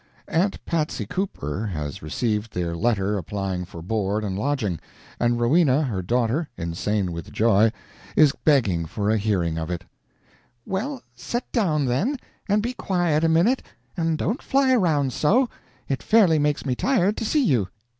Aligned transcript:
Aunt 0.27 0.65
Patsy 0.65 1.05
Cooper 1.05 1.67
has 1.67 2.01
received 2.01 2.53
their 2.55 2.75
letter 2.75 3.19
applying 3.19 3.65
for 3.65 3.83
board 3.83 4.23
and 4.23 4.35
lodging, 4.35 4.79
and 5.19 5.39
Rowena, 5.39 5.83
her 5.83 6.01
daughter, 6.01 6.49
insane 6.57 7.11
with 7.11 7.31
joy, 7.31 7.71
is 8.15 8.33
begging 8.43 8.87
for 8.87 9.11
a 9.11 9.17
hearing 9.19 9.59
of 9.59 9.69
it: 9.69 9.83
"Well, 10.65 11.03
set 11.13 11.51
down 11.51 11.85
then, 11.85 12.17
and 12.49 12.63
be 12.63 12.73
quiet 12.73 13.23
a 13.23 13.29
minute 13.29 13.61
and 13.95 14.17
don't 14.17 14.41
fly 14.41 14.73
around 14.73 15.13
so; 15.13 15.47
it 15.87 16.01
fairly 16.01 16.39
makes 16.39 16.65
me 16.65 16.73
tired 16.73 17.15
to 17.17 17.23
see 17.25 17.43
you. 17.45 17.67